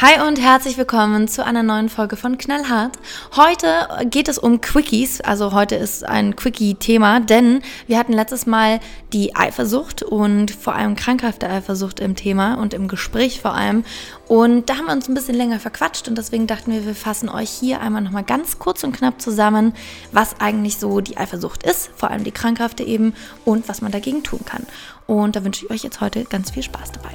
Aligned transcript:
Hi 0.00 0.26
und 0.26 0.40
herzlich 0.40 0.76
willkommen 0.76 1.28
zu 1.28 1.44
einer 1.44 1.62
neuen 1.62 1.88
Folge 1.88 2.16
von 2.16 2.36
Knallhart. 2.36 2.98
Heute 3.36 3.86
geht 4.10 4.26
es 4.26 4.38
um 4.38 4.60
Quickies, 4.60 5.20
also 5.20 5.52
heute 5.52 5.76
ist 5.76 6.04
ein 6.04 6.34
Quickie-Thema, 6.34 7.20
denn 7.20 7.62
wir 7.86 7.96
hatten 7.96 8.12
letztes 8.12 8.44
Mal 8.44 8.80
die 9.12 9.36
Eifersucht 9.36 10.02
und 10.02 10.50
vor 10.50 10.74
allem 10.74 10.96
krankhafte 10.96 11.48
Eifersucht 11.48 12.00
im 12.00 12.16
Thema 12.16 12.54
und 12.54 12.74
im 12.74 12.88
Gespräch 12.88 13.40
vor 13.40 13.54
allem. 13.54 13.84
Und 14.26 14.68
da 14.68 14.78
haben 14.78 14.86
wir 14.86 14.92
uns 14.92 15.08
ein 15.08 15.14
bisschen 15.14 15.36
länger 15.36 15.60
verquatscht 15.60 16.08
und 16.08 16.18
deswegen 16.18 16.48
dachten 16.48 16.72
wir, 16.72 16.84
wir 16.84 16.96
fassen 16.96 17.28
euch 17.28 17.50
hier 17.50 17.80
einmal 17.80 18.02
nochmal 18.02 18.24
ganz 18.24 18.58
kurz 18.58 18.82
und 18.82 18.96
knapp 18.96 19.22
zusammen, 19.22 19.74
was 20.10 20.40
eigentlich 20.40 20.78
so 20.78 21.02
die 21.02 21.18
Eifersucht 21.18 21.62
ist, 21.62 21.90
vor 21.94 22.10
allem 22.10 22.24
die 22.24 22.32
krankhafte 22.32 22.82
eben 22.82 23.14
und 23.44 23.68
was 23.68 23.80
man 23.80 23.92
dagegen 23.92 24.24
tun 24.24 24.40
kann. 24.44 24.66
Und 25.06 25.36
da 25.36 25.44
wünsche 25.44 25.64
ich 25.64 25.70
euch 25.70 25.84
jetzt 25.84 26.00
heute 26.00 26.24
ganz 26.24 26.50
viel 26.50 26.64
Spaß 26.64 26.90
dabei. 26.90 27.12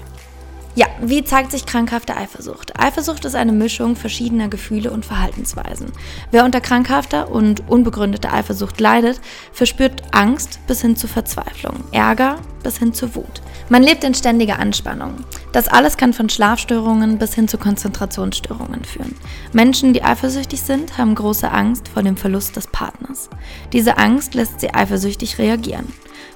Ja, 0.75 0.85
wie 1.01 1.23
zeigt 1.23 1.51
sich 1.51 1.65
krankhafte 1.65 2.15
Eifersucht? 2.15 2.79
Eifersucht 2.79 3.25
ist 3.25 3.35
eine 3.35 3.51
Mischung 3.51 3.95
verschiedener 3.95 4.49
Gefühle 4.49 4.91
und 4.91 5.05
Verhaltensweisen. 5.05 5.91
Wer 6.31 6.45
unter 6.45 6.61
krankhafter 6.61 7.31
und 7.31 7.67
unbegründeter 7.67 8.31
Eifersucht 8.31 8.79
leidet, 8.79 9.19
verspürt 9.51 10.03
Angst 10.11 10.59
bis 10.67 10.81
hin 10.81 10.95
zu 10.95 11.07
Verzweiflung, 11.07 11.83
Ärger 11.91 12.37
bis 12.63 12.77
hin 12.77 12.93
zu 12.93 13.15
Wut. 13.15 13.41
Man 13.69 13.83
lebt 13.83 14.03
in 14.03 14.13
ständiger 14.13 14.59
Anspannung. 14.59 15.15
Das 15.51 15.67
alles 15.67 15.97
kann 15.97 16.13
von 16.13 16.29
Schlafstörungen 16.29 17.17
bis 17.17 17.33
hin 17.33 17.47
zu 17.47 17.57
Konzentrationsstörungen 17.57 18.83
führen. 18.85 19.15
Menschen, 19.53 19.93
die 19.93 20.03
eifersüchtig 20.03 20.61
sind, 20.61 20.97
haben 20.97 21.15
große 21.15 21.51
Angst 21.51 21.87
vor 21.87 22.03
dem 22.03 22.17
Verlust 22.17 22.55
des 22.55 22.67
Partners. 22.67 23.29
Diese 23.73 23.97
Angst 23.97 24.33
lässt 24.33 24.59
sie 24.59 24.73
eifersüchtig 24.73 25.37
reagieren 25.37 25.87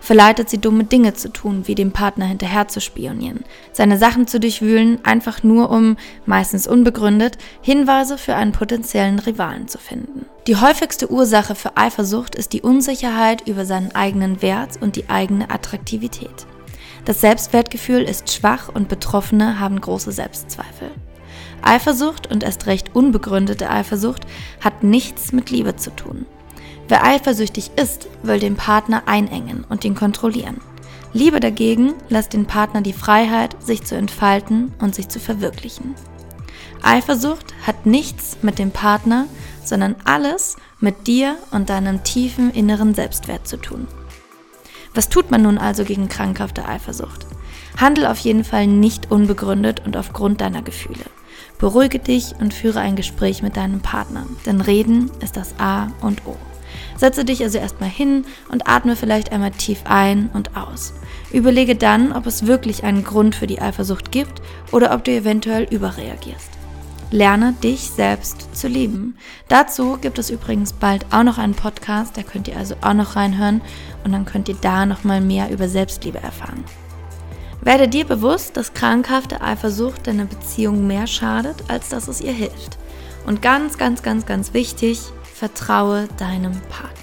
verleitet 0.03 0.49
sie 0.49 0.59
dumme 0.59 0.83
Dinge 0.83 1.13
zu 1.13 1.31
tun, 1.31 1.65
wie 1.65 1.75
dem 1.75 1.91
Partner 1.93 2.25
hinterher 2.25 2.67
zu 2.67 2.81
spionieren, 2.81 3.45
seine 3.71 3.97
Sachen 3.97 4.27
zu 4.27 4.37
durchwühlen, 4.37 4.99
einfach 5.05 5.43
nur 5.43 5.69
um, 5.71 5.95
meistens 6.25 6.67
unbegründet, 6.67 7.37
Hinweise 7.61 8.17
für 8.17 8.35
einen 8.35 8.51
potenziellen 8.51 9.19
Rivalen 9.19 9.69
zu 9.69 9.77
finden. 9.77 10.25
Die 10.45 10.57
häufigste 10.57 11.09
Ursache 11.09 11.55
für 11.55 11.77
Eifersucht 11.77 12.35
ist 12.35 12.51
die 12.51 12.61
Unsicherheit 12.61 13.47
über 13.47 13.65
seinen 13.65 13.95
eigenen 13.95 14.41
Wert 14.41 14.71
und 14.81 14.97
die 14.97 15.09
eigene 15.09 15.49
Attraktivität. 15.49 16.45
Das 17.05 17.21
Selbstwertgefühl 17.21 18.01
ist 18.01 18.33
schwach 18.33 18.67
und 18.67 18.89
Betroffene 18.89 19.61
haben 19.61 19.79
große 19.79 20.11
Selbstzweifel. 20.11 20.91
Eifersucht 21.61 22.29
und 22.29 22.43
erst 22.43 22.65
recht 22.65 22.93
unbegründete 22.93 23.69
Eifersucht 23.69 24.23
hat 24.59 24.83
nichts 24.83 25.31
mit 25.31 25.49
Liebe 25.49 25.77
zu 25.77 25.95
tun. 25.95 26.25
Wer 26.89 27.05
eifersüchtig 27.05 27.71
ist, 27.77 28.07
will 28.21 28.39
den 28.39 28.57
Partner 28.57 29.03
einengen 29.05 29.63
und 29.69 29.85
ihn 29.85 29.95
kontrollieren. 29.95 30.59
Liebe 31.13 31.39
dagegen 31.39 31.93
lässt 32.09 32.33
den 32.33 32.47
Partner 32.47 32.81
die 32.81 32.91
Freiheit, 32.91 33.55
sich 33.63 33.83
zu 33.85 33.95
entfalten 33.95 34.73
und 34.79 34.93
sich 34.93 35.07
zu 35.07 35.21
verwirklichen. 35.21 35.95
Eifersucht 36.81 37.53
hat 37.65 37.85
nichts 37.85 38.37
mit 38.41 38.59
dem 38.59 38.71
Partner, 38.71 39.27
sondern 39.67 39.95
alles 40.05 40.55
mit 40.79 41.07
dir 41.07 41.35
und 41.51 41.69
deinem 41.69 42.03
tiefen 42.03 42.51
inneren 42.51 42.93
Selbstwert 42.93 43.47
zu 43.47 43.57
tun. 43.57 43.87
Was 44.93 45.09
tut 45.09 45.31
man 45.31 45.41
nun 45.41 45.57
also 45.57 45.83
gegen 45.83 46.07
krankhafte 46.07 46.67
Eifersucht? 46.67 47.25
Handel 47.77 48.05
auf 48.05 48.19
jeden 48.19 48.43
Fall 48.43 48.67
nicht 48.67 49.09
unbegründet 49.11 49.81
und 49.85 49.97
aufgrund 49.97 50.41
deiner 50.41 50.61
Gefühle. 50.61 51.05
Beruhige 51.57 51.99
dich 51.99 52.35
und 52.39 52.53
führe 52.53 52.79
ein 52.79 52.95
Gespräch 52.95 53.41
mit 53.41 53.57
deinem 53.57 53.79
Partner, 53.79 54.25
denn 54.45 54.61
Reden 54.61 55.09
ist 55.21 55.37
das 55.37 55.55
A 55.59 55.87
und 56.01 56.25
O. 56.27 56.35
Setze 56.97 57.25
dich 57.25 57.41
also 57.43 57.57
erstmal 57.57 57.89
hin 57.89 58.25
und 58.51 58.67
atme 58.67 58.95
vielleicht 58.95 59.31
einmal 59.31 59.51
tief 59.51 59.81
ein 59.85 60.29
und 60.33 60.55
aus. 60.55 60.93
Überlege 61.31 61.75
dann, 61.75 62.11
ob 62.11 62.27
es 62.27 62.45
wirklich 62.45 62.83
einen 62.83 63.03
Grund 63.03 63.35
für 63.35 63.47
die 63.47 63.61
Eifersucht 63.61 64.11
gibt 64.11 64.41
oder 64.71 64.93
ob 64.93 65.03
du 65.03 65.11
eventuell 65.11 65.63
überreagierst. 65.63 66.49
Lerne 67.13 67.53
dich 67.53 67.91
selbst 67.91 68.55
zu 68.55 68.67
lieben. 68.67 69.15
Dazu 69.47 69.99
gibt 70.01 70.17
es 70.17 70.31
übrigens 70.31 70.73
bald 70.73 71.05
auch 71.11 71.21
noch 71.21 71.37
einen 71.37 71.53
Podcast, 71.53 72.17
da 72.17 72.23
könnt 72.23 72.47
ihr 72.47 72.57
also 72.57 72.73
auch 72.81 72.95
noch 72.95 73.15
reinhören 73.15 73.61
und 74.03 74.13
dann 74.13 74.25
könnt 74.25 74.49
ihr 74.49 74.57
da 74.59 74.87
noch 74.87 75.03
mal 75.03 75.21
mehr 75.21 75.51
über 75.51 75.69
Selbstliebe 75.69 76.17
erfahren. 76.17 76.63
Werde 77.61 77.87
dir 77.87 78.05
bewusst, 78.05 78.57
dass 78.57 78.73
krankhafte 78.73 79.41
Eifersucht 79.41 80.07
deiner 80.07 80.25
Beziehung 80.25 80.87
mehr 80.87 81.05
schadet, 81.05 81.57
als 81.67 81.89
dass 81.89 82.07
es 82.07 82.19
ihr 82.19 82.33
hilft. 82.33 82.79
Und 83.27 83.43
ganz, 83.43 83.77
ganz, 83.77 84.01
ganz, 84.01 84.25
ganz 84.25 84.55
wichtig, 84.55 84.99
vertraue 85.35 86.07
deinem 86.17 86.59
Partner. 86.61 87.02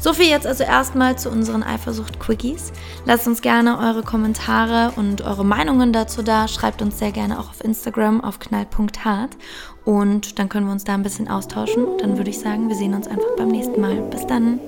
So 0.00 0.14
viel 0.14 0.30
jetzt 0.30 0.46
also 0.46 0.64
erstmal 0.64 1.18
zu 1.18 1.28
unseren 1.28 1.62
Eifersucht-Quickies. 1.62 2.72
Lasst 3.04 3.26
uns 3.26 3.42
gerne 3.42 3.78
eure 3.78 4.02
Kommentare 4.02 4.92
und 4.96 5.20
eure 5.20 5.44
Meinungen 5.44 5.92
dazu 5.92 6.22
da. 6.22 6.48
Schreibt 6.48 6.80
uns 6.80 6.98
sehr 6.98 7.12
gerne 7.12 7.38
auch 7.38 7.50
auf 7.50 7.62
Instagram 7.62 8.24
auf 8.24 8.38
knall.hart 8.38 9.36
und 9.84 10.38
dann 10.38 10.48
können 10.48 10.66
wir 10.66 10.72
uns 10.72 10.84
da 10.84 10.94
ein 10.94 11.02
bisschen 11.02 11.28
austauschen. 11.28 11.98
Dann 11.98 12.16
würde 12.16 12.30
ich 12.30 12.38
sagen, 12.38 12.68
wir 12.68 12.76
sehen 12.76 12.94
uns 12.94 13.08
einfach 13.08 13.36
beim 13.36 13.48
nächsten 13.48 13.78
Mal. 13.78 13.96
Bis 14.10 14.26
dann. 14.26 14.58